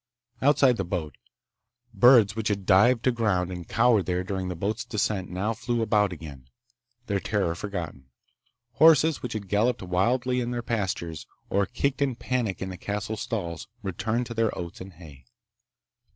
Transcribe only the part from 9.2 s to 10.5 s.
which had galloped wildly in